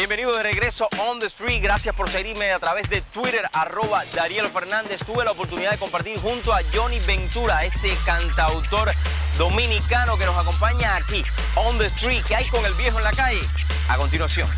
Bienvenido 0.00 0.34
de 0.34 0.42
regreso 0.42 0.88
on 1.10 1.18
the 1.18 1.26
street. 1.26 1.62
Gracias 1.62 1.94
por 1.94 2.08
seguirme 2.08 2.52
a 2.52 2.58
través 2.58 2.88
de 2.88 3.02
Twitter, 3.02 3.42
arroba 3.52 4.02
Dariel 4.14 4.48
Fernández. 4.48 5.04
Tuve 5.04 5.26
la 5.26 5.32
oportunidad 5.32 5.72
de 5.72 5.76
compartir 5.76 6.18
junto 6.18 6.54
a 6.54 6.60
Johnny 6.72 6.98
Ventura, 7.00 7.58
este 7.58 7.94
cantautor 8.06 8.92
dominicano 9.36 10.16
que 10.16 10.24
nos 10.24 10.38
acompaña 10.38 10.96
aquí 10.96 11.22
on 11.54 11.76
the 11.76 11.84
street. 11.88 12.24
¿Qué 12.26 12.34
hay 12.34 12.46
con 12.46 12.64
el 12.64 12.72
viejo 12.76 12.96
en 12.96 13.04
la 13.04 13.12
calle? 13.12 13.42
A 13.90 13.98
continuación. 13.98 14.48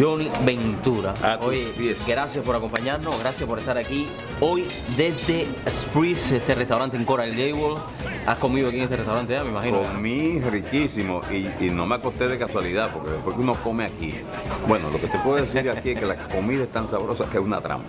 Johnny 0.00 0.30
Ventura. 0.40 1.12
Ah, 1.22 1.38
Oye, 1.42 1.94
gracias 2.06 2.42
por 2.42 2.56
acompañarnos, 2.56 3.18
gracias 3.20 3.46
por 3.46 3.58
estar 3.58 3.76
aquí. 3.76 4.08
Hoy 4.38 4.68
desde 4.98 5.46
Spritz, 5.66 6.32
este 6.32 6.54
restaurante 6.54 6.98
en 6.98 7.06
Coral 7.06 7.30
Gable. 7.30 7.80
¿Has 8.26 8.36
comido 8.36 8.68
aquí 8.68 8.76
en 8.76 8.82
este 8.82 8.96
restaurante 8.96 9.32
ya, 9.32 9.42
me 9.42 9.50
imagino? 9.50 9.80
Comí 9.80 10.40
riquísimo 10.40 11.22
y, 11.30 11.48
y 11.64 11.70
no 11.70 11.86
me 11.86 11.94
acosté 11.94 12.28
de 12.28 12.36
casualidad 12.36 12.90
porque 12.92 13.12
después 13.12 13.34
que 13.34 13.42
uno 13.42 13.54
come 13.54 13.86
aquí. 13.86 14.14
Bueno, 14.68 14.90
lo 14.90 15.00
que 15.00 15.06
te 15.06 15.18
puedo 15.20 15.36
decir 15.36 15.70
aquí 15.70 15.92
es 15.92 16.00
que 16.00 16.04
la 16.04 16.16
comida 16.16 16.64
es 16.64 16.70
tan 16.70 16.86
sabrosa 16.86 17.24
que 17.30 17.38
es 17.38 17.44
una 17.44 17.62
trampa. 17.62 17.86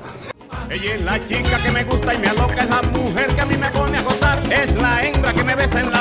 Ella 0.69 0.93
es 0.93 1.01
la 1.01 1.27
chica 1.27 1.57
que 1.63 1.71
me 1.71 1.83
gusta 1.83 2.13
y 2.13 2.17
me 2.17 2.27
aloca, 2.27 2.61
es 2.61 2.69
la 2.69 2.81
mujer 2.81 3.27
que 3.27 3.41
a 3.41 3.45
mí 3.45 3.57
me 3.57 3.69
pone 3.69 3.97
a 3.97 4.01
gozar, 4.01 4.53
es 4.53 4.75
la 4.75 5.01
hembra 5.01 5.33
que 5.33 5.43
me 5.43 5.55
besa 5.55 5.79
en 5.81 5.91
la 5.91 5.96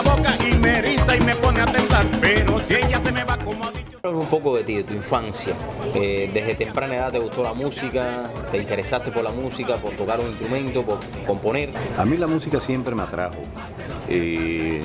un 4.27 4.30
poco 4.30 4.57
de 4.57 4.65
ti, 4.65 4.75
de 4.75 4.85
tu 4.85 4.95
infancia. 4.95 5.55
Eh, 5.95 6.29
desde 6.34 6.57
temprana 6.57 6.97
edad 6.97 7.12
te 7.12 7.19
gustó 7.21 7.45
la 7.45 7.55
música, 7.55 8.25
te 8.51 8.59
interesaste 8.59 9.12
por 9.12 9.23
la 9.23 9.30
música, 9.30 9.77
por 9.77 9.93
tocar 9.93 10.19
un 10.19 10.27
instrumento, 10.27 10.83
por 10.83 10.98
componer. 11.25 11.71
A 11.97 12.05
mí 12.05 12.17
la 12.17 12.27
música 12.27 12.61
siempre 12.61 12.95
me 12.95 13.03
atrajo. 13.03 13.39
Y 14.09 14.81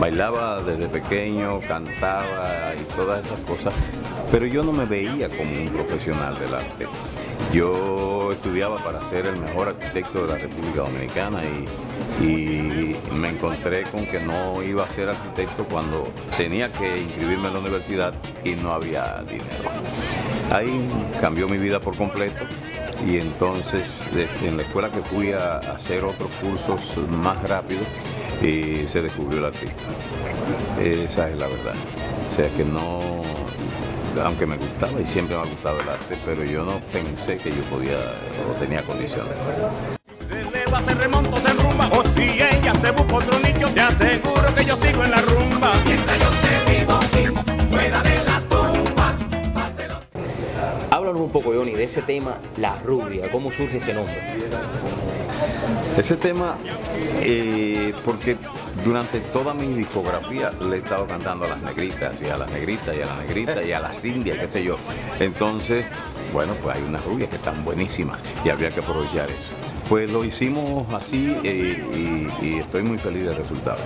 bailaba 0.00 0.62
desde 0.62 0.88
pequeño, 0.88 1.60
cantaba 1.60 2.72
y 2.78 2.82
todas 2.94 3.24
esas 3.24 3.40
cosas, 3.40 3.74
pero 4.30 4.46
yo 4.46 4.62
no 4.62 4.72
me 4.72 4.86
veía 4.86 5.28
como 5.28 5.52
un 5.52 5.68
profesional 5.68 6.38
del 6.38 6.54
arte. 6.54 6.86
Yo 7.52 8.30
estudiaba 8.32 8.76
para 8.78 9.00
ser 9.08 9.26
el 9.26 9.38
mejor 9.40 9.68
arquitecto 9.68 10.26
de 10.26 10.32
la 10.32 10.38
República 10.38 10.80
Dominicana 10.80 11.42
y, 11.44 11.64
y 12.20 12.94
me 13.12 13.30
encontré 13.30 13.82
con 13.84 14.06
que 14.06 14.20
no 14.20 14.62
iba 14.62 14.84
a 14.84 14.88
ser 14.88 15.08
arquitecto 15.08 15.64
cuando 15.64 16.08
tenía 16.36 16.72
que 16.72 16.98
inscribirme 16.98 17.48
en 17.48 17.54
la 17.54 17.60
universidad 17.60 18.14
y 18.44 18.54
no 18.54 18.72
había 18.72 19.22
dinero. 19.28 19.70
Ahí 20.52 20.88
cambió 21.20 21.48
mi 21.48 21.58
vida 21.58 21.80
por 21.80 21.96
completo 21.96 22.44
y 23.06 23.18
entonces 23.18 24.02
este, 24.16 24.48
en 24.48 24.56
la 24.56 24.62
escuela 24.62 24.90
que 24.90 25.00
fui 25.00 25.32
a 25.32 25.58
hacer 25.58 26.04
otros 26.04 26.30
cursos 26.42 26.96
más 27.08 27.42
rápido 27.48 27.80
y 28.42 28.86
se 28.86 29.02
descubrió 29.02 29.40
el 29.40 29.46
artista. 29.46 29.84
Esa 30.80 31.28
es 31.28 31.36
la 31.36 31.46
verdad. 31.46 31.74
O 32.30 32.34
sea 32.34 32.48
que 32.50 32.64
no, 32.64 33.22
aunque 34.22 34.46
me 34.46 34.56
gustaba 34.56 35.00
y 35.00 35.06
siempre 35.06 35.36
me 35.36 35.42
ha 35.42 35.46
gustado 35.46 35.80
el 35.80 35.88
arte, 35.88 36.16
pero 36.24 36.44
yo 36.44 36.64
no 36.64 36.78
pensé 36.92 37.38
que 37.38 37.50
yo 37.50 37.62
podía 37.64 37.96
o 38.48 38.58
tenía 38.58 38.82
condiciones. 38.82 40.03
Se 40.34 40.50
le 40.50 40.66
va 40.66 40.78
a 40.78 40.80
hacer 40.80 40.98
remontos 40.98 41.44
en 41.44 41.58
rumba, 41.60 41.88
o 41.92 42.02
si 42.02 42.22
ella 42.22 42.72
se 42.82 42.90
busca 42.90 43.14
otro 43.14 43.38
nicho, 43.38 43.68
te 43.68 43.80
aseguro 43.80 44.52
que 44.52 44.64
yo 44.64 44.74
sigo 44.74 45.04
en 45.04 45.10
la 45.12 45.20
rumba. 45.20 45.70
Mientras 45.86 46.18
yo 46.18 46.28
te 46.42 46.72
vivo 46.72 46.92
aquí, 46.94 47.24
fuera 47.70 48.02
de 48.02 48.24
las 48.24 48.48
tumbas. 48.48 49.14
Háblanos 50.90 51.20
un 51.20 51.30
poco, 51.30 51.52
Johnny, 51.54 51.74
de 51.74 51.84
ese 51.84 52.02
tema, 52.02 52.36
La 52.56 52.74
Rubia, 52.82 53.30
¿cómo 53.30 53.52
surge 53.52 53.76
ese 53.76 53.94
nombre? 53.94 54.16
Ese 55.96 56.16
tema, 56.16 56.56
eh, 57.20 57.94
porque 58.04 58.36
durante 58.84 59.20
toda 59.20 59.54
mi 59.54 59.68
discografía 59.68 60.50
le 60.68 60.76
he 60.76 60.78
estado 60.80 61.06
cantando 61.06 61.44
a 61.44 61.50
las 61.50 61.62
negritas, 61.62 62.16
y 62.20 62.28
a 62.28 62.36
las 62.36 62.50
negritas, 62.50 62.96
y 62.96 63.02
a 63.02 63.06
las 63.06 63.18
negritas, 63.18 63.64
y 63.64 63.72
a 63.72 63.78
las 63.78 64.04
indias, 64.04 64.38
qué 64.38 64.48
sé 64.48 64.64
yo. 64.64 64.78
Entonces, 65.20 65.86
bueno, 66.32 66.54
pues 66.60 66.74
hay 66.76 66.82
unas 66.82 67.04
rubias 67.04 67.30
que 67.30 67.36
están 67.36 67.64
buenísimas 67.64 68.20
y 68.44 68.48
había 68.48 68.70
que 68.70 68.80
aprovechar 68.80 69.28
eso. 69.30 69.52
Pues 69.88 70.10
lo 70.10 70.24
hicimos 70.24 70.92
así 70.94 71.36
eh, 71.44 71.84
y, 72.40 72.46
y 72.46 72.58
estoy 72.60 72.82
muy 72.82 72.96
feliz 72.96 73.26
del 73.26 73.36
resultado. 73.36 73.78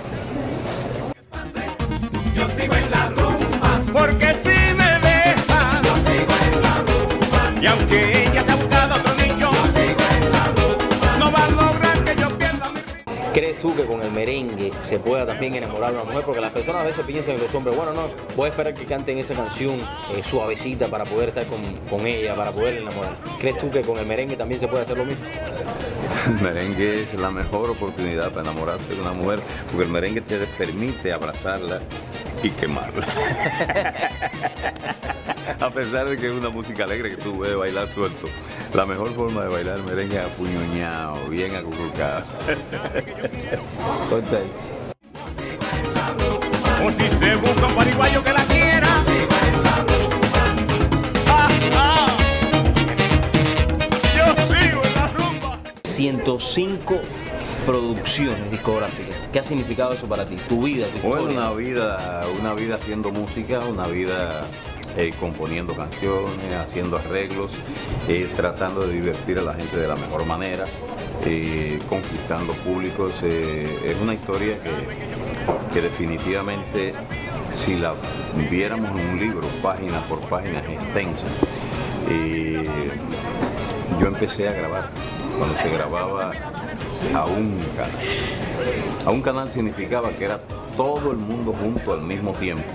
Yo 2.33 2.47
sigo 2.47 2.73
en 2.73 2.89
la 2.89 3.09
rumba, 3.09 3.81
porque 3.91 4.33
si 4.41 4.73
me 4.75 4.97
deja, 4.99 5.81
yo 5.83 5.95
sigo 5.97 6.33
en 6.53 6.61
la 6.61 6.75
rumba. 6.77 7.61
Y 7.61 7.65
aunque 7.67 8.23
ella 8.23 8.43
se 8.43 8.51
ha 8.51 8.55
buscado 8.55 8.95
otro 8.95 9.13
nicho, 9.15 9.49
yo 9.51 9.65
sigo 9.65 10.05
en 10.15 10.31
la 10.31 10.45
rumba. 10.45 11.17
No 11.19 11.31
va 11.33 11.45
a 11.45 11.49
lograr 11.49 12.03
que 12.05 12.15
yo 12.15 12.29
pierda 12.37 12.71
mi 12.71 12.79
¿Crees 13.33 13.59
tú 13.59 13.75
que 13.75 13.83
con 13.83 14.01
el 14.01 14.11
merengue 14.11 14.71
se 14.81 14.99
pueda 14.99 15.25
también 15.25 15.55
enamorar 15.55 15.89
a 15.89 15.93
una 15.95 16.03
mujer? 16.05 16.23
Porque 16.23 16.39
las 16.39 16.51
personas 16.53 16.81
a 16.81 16.85
veces 16.85 17.05
piensan 17.05 17.35
en 17.35 17.41
los 17.41 17.53
hombres, 17.53 17.75
bueno, 17.75 17.91
no, 17.93 18.07
voy 18.37 18.45
a 18.45 18.49
esperar 18.49 18.73
que 18.73 18.85
canten 18.85 19.17
esa 19.17 19.33
canción 19.33 19.77
eh, 20.15 20.23
suavecita 20.23 20.87
para 20.87 21.03
poder 21.03 21.29
estar 21.29 21.45
con, 21.45 21.61
con 21.89 22.07
ella, 22.07 22.35
para 22.35 22.51
poder 22.51 22.77
enamorar. 22.77 23.17
¿Crees 23.37 23.57
tú 23.57 23.69
que 23.69 23.81
con 23.81 23.97
el 23.97 24.05
merengue 24.05 24.37
también 24.37 24.61
se 24.61 24.67
puede 24.69 24.83
hacer 24.83 24.97
lo 24.97 25.03
mismo? 25.03 25.25
El 26.27 26.33
merengue 26.41 27.03
es 27.03 27.13
la 27.19 27.31
mejor 27.31 27.69
oportunidad 27.69 28.29
para 28.31 28.49
enamorarse 28.49 28.93
de 28.93 29.01
una 29.01 29.13
mujer, 29.13 29.39
porque 29.71 29.85
el 29.85 29.91
merengue 29.91 30.21
te 30.21 30.37
permite 30.57 31.13
abrazarla 31.13 31.79
y 32.43 32.49
quemarla. 32.51 33.05
A 35.59 35.69
pesar 35.69 36.09
de 36.09 36.17
que 36.17 36.27
es 36.27 36.33
una 36.33 36.49
música 36.49 36.83
alegre 36.85 37.09
que 37.11 37.17
tú 37.17 37.33
puedes 37.33 37.55
bailar 37.55 37.87
suelto, 37.87 38.27
la 38.73 38.85
mejor 38.85 39.13
forma 39.13 39.41
de 39.43 39.49
bailar 39.49 39.79
merengue 39.83 40.17
es 40.17 40.25
apuñoñado, 40.25 41.27
bien 41.29 41.55
ahí. 41.55 41.63
O 46.81 46.89
si 46.89 47.09
se 47.09 47.35
busca 47.35 47.65
un 47.67 47.75
pariguayo 47.75 48.23
que 48.23 48.31
la 48.31 48.43
quiera. 48.45 48.87
105 55.99 56.95
producciones 57.65 58.49
discográficas. 58.49 59.17
¿Qué 59.33 59.39
ha 59.39 59.43
significado 59.43 59.91
eso 59.91 60.07
para 60.07 60.25
ti? 60.25 60.37
Tu 60.47 60.61
vida, 60.61 60.87
tu 60.87 61.05
Bueno, 61.05 61.23
historia. 61.29 61.39
una 61.49 61.51
vida, 61.51 62.21
una 62.39 62.53
vida 62.53 62.75
haciendo 62.75 63.11
música, 63.11 63.59
una 63.69 63.85
vida 63.85 64.45
eh, 64.95 65.11
componiendo 65.19 65.73
canciones, 65.73 66.53
haciendo 66.57 66.95
arreglos, 66.95 67.51
eh, 68.07 68.29
tratando 68.33 68.87
de 68.87 68.93
divertir 68.93 69.39
a 69.39 69.41
la 69.41 69.53
gente 69.53 69.75
de 69.75 69.89
la 69.89 69.97
mejor 69.97 70.25
manera, 70.25 70.63
eh, 71.25 71.77
conquistando 71.89 72.53
públicos. 72.53 73.21
es 73.21 73.97
una 74.01 74.13
historia 74.13 74.55
que, 74.63 75.73
que 75.73 75.81
definitivamente, 75.81 76.93
si 77.65 77.75
la 77.77 77.93
viéramos 78.49 78.89
en 78.91 79.05
un 79.05 79.19
libro, 79.19 79.45
página 79.61 79.99
por 80.07 80.21
página, 80.29 80.59
es 80.61 80.71
extensa. 80.71 81.27
Yo 83.99 84.07
empecé 84.07 84.47
a 84.47 84.53
grabar 84.53 84.89
cuando 85.39 85.57
se 85.57 85.69
grababa 85.69 86.31
a 87.15 87.25
un 87.25 87.57
canal. 87.77 87.95
A 89.05 89.11
un 89.11 89.21
canal 89.21 89.51
significaba 89.51 90.09
que 90.11 90.25
era 90.25 90.37
todo 90.75 91.11
el 91.11 91.17
mundo 91.17 91.53
junto 91.53 91.93
al 91.93 92.01
mismo 92.01 92.33
tiempo. 92.33 92.65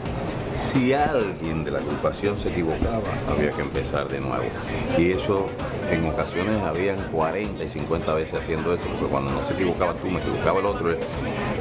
Si 0.56 0.94
alguien 0.94 1.62
de 1.64 1.72
la 1.72 1.80
agrupación 1.80 2.38
se 2.38 2.48
equivocaba, 2.48 3.02
había 3.28 3.50
que 3.50 3.60
empezar 3.60 4.08
de 4.08 4.20
nuevo. 4.20 4.44
Y 4.96 5.10
eso 5.12 5.46
en 5.90 6.06
ocasiones 6.06 6.62
habían 6.62 6.96
40 7.12 7.64
y 7.64 7.68
50 7.68 8.14
veces 8.14 8.40
haciendo 8.40 8.72
eso, 8.74 8.84
porque 8.88 9.06
cuando 9.06 9.30
no 9.30 9.46
se 9.46 9.54
equivocaba 9.54 9.92
tú, 9.92 10.08
me 10.08 10.20
equivocaba 10.20 10.60
el 10.60 10.66
otro, 10.66 10.96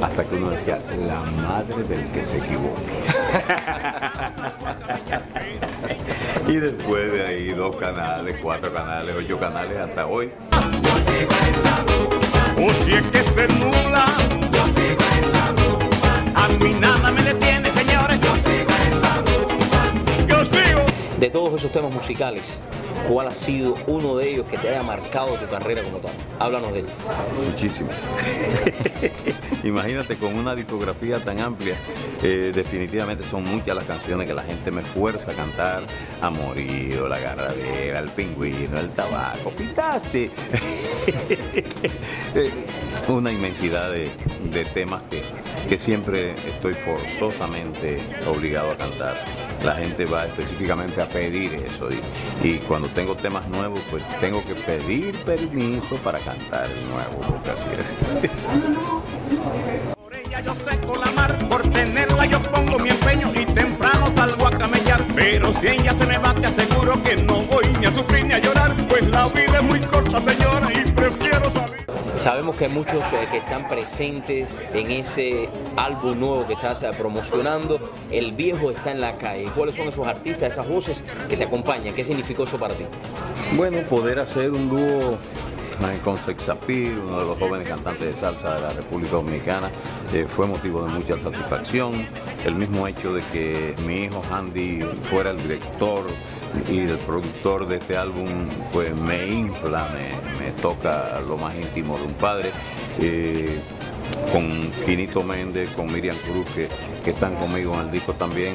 hasta 0.00 0.24
que 0.24 0.36
uno 0.36 0.50
decía, 0.50 0.78
la 1.06 1.20
madre 1.42 1.82
del 1.84 2.04
que 2.12 2.24
se 2.24 2.38
equivoque. 2.38 2.82
y 6.48 6.56
después 6.56 7.12
de 7.12 7.26
ahí 7.26 7.48
dos 7.50 7.76
canales, 7.76 8.36
cuatro 8.42 8.72
canales, 8.72 9.14
ocho 9.18 9.38
canales, 9.38 9.76
hasta 9.76 10.06
hoy. 10.06 10.30
O 12.56 12.72
si 12.72 12.94
es 12.94 13.04
que 13.04 13.22
se 13.22 13.48
nula. 13.48 14.04
Yo 14.52 14.64
sigo 14.66 15.04
en 15.18 15.32
la 15.32 15.46
rumba. 15.58 16.44
A 16.44 16.48
mí 16.48 16.74
nada 16.80 17.10
me 17.10 17.22
detiene, 17.22 17.70
señores. 17.70 18.20
Yo 18.20 18.34
sigo 18.34 18.74
en 18.86 19.00
la 19.00 19.14
rumba. 19.16 20.26
Yo 20.28 20.44
sigo. 20.44 20.82
De 21.18 21.30
todos 21.30 21.54
esos 21.54 21.72
temas 21.72 21.92
musicales, 21.92 22.60
¿cuál 23.08 23.28
ha 23.28 23.34
sido 23.34 23.74
uno 23.86 24.16
de 24.16 24.30
ellos 24.30 24.46
que 24.46 24.58
te 24.58 24.68
haya 24.68 24.82
marcado 24.82 25.34
tu 25.34 25.46
carrera 25.46 25.82
como 25.82 25.98
tal? 25.98 26.12
Háblanos 26.38 26.72
de 26.72 26.80
él. 26.80 26.86
Muchísimas. 27.46 27.96
Imagínate 29.64 30.16
con 30.16 30.36
una 30.36 30.54
discografía 30.54 31.18
tan 31.18 31.40
amplia, 31.40 31.74
eh, 32.22 32.52
definitivamente 32.54 33.24
son 33.24 33.44
muchas 33.44 33.76
las 33.76 33.84
canciones 33.84 34.26
que 34.26 34.34
la 34.34 34.42
gente 34.42 34.70
me 34.70 34.82
fuerza 34.82 35.30
a 35.30 35.34
cantar. 35.34 35.82
Amorío, 36.20 37.08
La 37.08 37.18
Garradera, 37.18 37.98
El 38.00 38.08
Pingüino, 38.10 38.78
El 38.78 38.90
Tabaco, 38.90 39.50
Pitaste. 39.50 40.30
Eh, 42.34 42.50
una 43.08 43.30
inmensidad 43.30 43.92
de, 43.92 44.10
de 44.50 44.64
temas 44.64 45.02
que, 45.04 45.22
que 45.68 45.78
siempre 45.78 46.34
estoy 46.48 46.72
forzosamente 46.72 47.98
obligado 48.26 48.72
a 48.72 48.76
cantar 48.76 49.16
la 49.64 49.74
gente 49.74 50.04
va 50.04 50.26
específicamente 50.26 51.00
a 51.00 51.08
pedir 51.08 51.54
eso. 51.54 51.88
Y, 52.42 52.58
cuando 52.58 52.88
tengo 52.88 53.14
temas 53.16 53.48
nuevos, 53.48 53.80
pues 53.90 54.02
tengo 54.20 54.44
que 54.44 54.54
pedir 54.54 55.16
permiso 55.24 55.96
para 55.96 56.18
cantar 56.18 56.66
el 56.66 56.88
nuevo, 56.88 57.20
porque 57.28 57.50
así 57.50 57.64
es. 58.22 58.30
Por 59.96 60.14
ella 60.14 60.40
yo 60.40 60.54
seco 60.54 60.96
la 60.96 61.10
mar, 61.12 61.38
por 61.48 61.62
tenerla 61.62 62.26
yo 62.26 62.40
pongo 62.42 62.78
mi 62.78 62.90
empeño 62.90 63.32
y 63.34 63.44
temprano 63.46 64.12
salgo 64.14 64.46
a 64.46 64.50
camellar. 64.50 65.04
Pero 65.14 65.52
si 65.52 65.68
ella 65.68 65.94
se 65.94 66.06
me 66.06 66.18
va, 66.18 66.34
te 66.34 66.46
aseguro 66.46 67.02
que 67.02 67.16
no 67.16 67.42
voy 67.42 67.66
ni 67.80 67.86
a 67.86 67.90
sufrir 67.90 68.26
ni 68.26 68.34
a 68.34 68.38
llorar, 68.38 68.76
pues 68.88 69.08
la 69.08 69.26
vida 69.28 69.58
es 69.58 69.62
muy 69.62 69.80
corta, 69.80 70.20
señora. 70.20 70.64
Sabemos 72.24 72.56
que 72.56 72.64
hay 72.64 72.70
muchos 72.70 73.04
eh, 73.12 73.28
que 73.30 73.36
están 73.36 73.68
presentes 73.68 74.58
en 74.72 74.90
ese 74.90 75.46
álbum 75.76 76.18
nuevo 76.18 76.46
que 76.46 76.54
estás 76.54 76.82
eh, 76.82 76.88
promocionando. 76.96 77.78
El 78.10 78.32
viejo 78.32 78.70
está 78.70 78.92
en 78.92 79.02
la 79.02 79.12
calle. 79.18 79.44
¿Cuáles 79.54 79.74
son 79.74 79.88
esos 79.88 80.06
artistas, 80.06 80.52
esas 80.52 80.66
voces 80.66 81.04
que 81.28 81.36
te 81.36 81.44
acompañan? 81.44 81.92
¿Qué 81.92 82.02
significó 82.02 82.44
eso 82.44 82.56
para 82.56 82.72
ti? 82.72 82.84
Bueno, 83.58 83.82
poder 83.90 84.20
hacer 84.20 84.52
un 84.52 84.70
dúo 84.70 85.12
eh, 85.12 85.98
con 86.02 86.16
Sexapir, 86.16 86.98
uno 86.98 87.20
de 87.20 87.26
los 87.26 87.38
jóvenes 87.38 87.68
cantantes 87.68 88.14
de 88.14 88.18
salsa 88.18 88.54
de 88.54 88.60
la 88.62 88.70
República 88.70 89.16
Dominicana, 89.16 89.68
fue 90.34 90.46
motivo 90.46 90.82
de 90.82 90.92
mucha 90.92 91.18
satisfacción. 91.18 91.92
El 92.46 92.54
mismo 92.54 92.88
hecho 92.88 93.12
de 93.12 93.22
que 93.34 93.74
mi 93.84 94.04
hijo 94.04 94.22
Andy 94.32 94.80
fuera 95.10 95.28
el 95.28 95.36
director 95.42 96.00
y 96.70 96.80
el 96.80 96.98
productor 96.98 97.66
de 97.66 97.76
este 97.76 97.96
álbum, 97.96 98.26
pues 98.72 98.94
me 98.94 99.26
infla, 99.26 99.88
me, 100.38 100.50
toca 100.62 101.20
lo 101.26 101.36
más 101.36 101.54
íntimo 101.54 101.96
de 101.98 102.04
un 102.04 102.14
padre. 102.14 102.50
Eh, 103.00 103.58
con 104.32 104.48
Quinito 104.84 105.22
Méndez, 105.22 105.70
con 105.70 105.92
Miriam 105.92 106.16
Cruz, 106.18 106.46
que, 106.54 106.68
que 107.02 107.10
están 107.10 107.34
conmigo 107.36 107.74
en 107.74 107.80
el 107.80 107.90
disco 107.90 108.12
también 108.14 108.54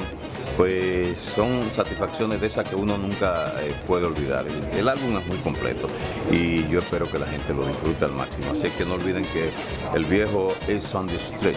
pues 0.60 1.18
son 1.34 1.62
satisfacciones 1.74 2.38
de 2.40 2.48
esas 2.48 2.68
que 2.68 2.76
uno 2.76 2.98
nunca 2.98 3.50
eh, 3.62 3.72
puede 3.86 4.04
olvidar. 4.04 4.44
El, 4.74 4.88
álbum 4.90 5.16
es 5.16 5.26
muy 5.26 5.38
completo 5.38 5.86
y 6.30 6.68
yo 6.68 6.80
espero 6.80 7.06
que 7.10 7.18
la 7.18 7.26
gente 7.26 7.54
lo 7.54 7.66
disfrute 7.66 8.04
al 8.04 8.12
máximo. 8.12 8.50
Así 8.52 8.68
que 8.76 8.84
no 8.84 8.94
olviden 8.94 9.24
que 9.24 9.48
el 9.96 10.04
viejo 10.04 10.48
es 10.68 10.94
on 10.94 11.06
the 11.06 11.16
street. 11.16 11.56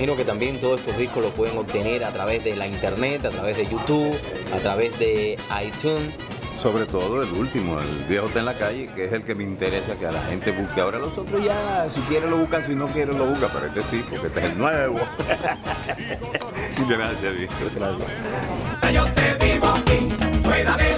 Imagino 0.00 0.16
que 0.16 0.24
también 0.24 0.58
todos 0.58 0.80
estos 0.80 0.96
discos 0.96 1.22
los 1.22 1.34
pueden 1.34 1.58
obtener 1.58 2.04
a 2.04 2.10
través 2.10 2.42
de 2.42 2.56
la 2.56 2.66
internet, 2.66 3.22
a 3.26 3.28
través 3.28 3.58
de 3.58 3.66
YouTube, 3.66 4.16
a 4.54 4.56
través 4.56 4.98
de 4.98 5.36
iTunes. 5.62 6.14
Sobre 6.62 6.86
todo 6.86 7.20
el 7.22 7.28
último, 7.34 7.78
el 7.78 8.08
viejo 8.08 8.24
está 8.24 8.38
en 8.38 8.46
la 8.46 8.54
calle, 8.54 8.86
que 8.86 9.04
es 9.04 9.12
el 9.12 9.20
que 9.20 9.34
me 9.34 9.44
interesa 9.44 9.96
que 9.96 10.06
a 10.06 10.12
la 10.12 10.22
gente 10.22 10.52
busque. 10.52 10.80
Ahora 10.80 10.98
los 10.98 11.18
otros 11.18 11.44
ya, 11.44 11.86
si 11.94 12.00
quieren 12.02 12.30
lo 12.30 12.38
buscan, 12.38 12.64
si 12.66 12.74
no 12.74 12.86
quieren 12.86 13.18
lo 13.18 13.26
buscan, 13.26 13.50
pero 13.52 13.66
este 13.66 13.82
sí, 13.82 14.02
porque 14.08 14.28
este 14.28 14.40
es 14.40 14.46
el 14.46 14.58
nuevo. 14.58 14.96
Gracias, 16.88 17.36
viejo. 17.36 17.54
Gracias. 17.76 18.94
Yo 18.94 19.04
te 19.04 19.44
vivo 19.44 19.66
aquí, 19.66 20.08
fuera 20.42 20.76
de 20.78 20.89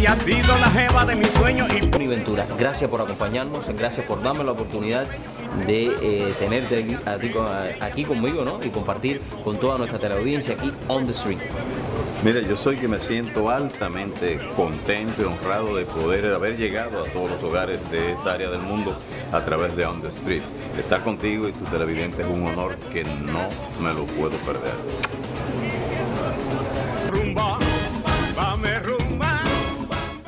ella 0.00 0.12
ha 0.12 0.16
sido 0.16 0.56
la 0.56 0.70
jeva 0.70 1.04
de 1.04 1.14
mis 1.14 1.28
sueños 1.28 1.68
y... 1.74 1.90
Ventura, 2.10 2.46
gracias 2.58 2.88
por 2.88 3.02
acompañarnos, 3.02 3.66
gracias 3.76 4.06
por 4.06 4.22
darme 4.22 4.42
la 4.42 4.52
oportunidad 4.52 5.06
de 5.66 5.94
eh, 6.00 6.34
tenerte 6.38 6.98
aquí, 7.80 8.04
conmigo 8.04 8.44
¿no? 8.44 8.58
y 8.64 8.70
compartir 8.70 9.20
con 9.44 9.58
toda 9.58 9.76
nuestra 9.76 9.98
teleaudiencia 9.98 10.54
aquí 10.54 10.72
on 10.88 11.04
the 11.04 11.12
street. 11.12 11.38
Mira, 12.24 12.40
yo 12.40 12.56
soy 12.56 12.76
que 12.76 12.88
me 12.88 12.98
siento 12.98 13.50
altamente 13.50 14.40
contento 14.56 15.22
y 15.22 15.24
honrado 15.26 15.76
de 15.76 15.84
poder 15.84 16.32
haber 16.32 16.56
llegado 16.56 17.02
a 17.02 17.04
todos 17.04 17.30
los 17.30 17.42
hogares 17.42 17.78
de 17.90 18.12
esta 18.12 18.32
área 18.32 18.48
del 18.48 18.62
mundo 18.62 18.96
a 19.32 19.44
través 19.44 19.76
de 19.76 19.84
On 19.84 20.00
the 20.00 20.08
Street. 20.08 20.42
Estar 20.78 21.02
contigo 21.04 21.46
y 21.48 21.52
tu 21.52 21.64
televidente 21.66 22.22
es 22.22 22.28
un 22.28 22.46
honor 22.46 22.76
que 22.92 23.04
no 23.04 23.48
me 23.80 23.92
lo 23.92 24.04
puedo 24.04 24.36
perder. 24.38 25.19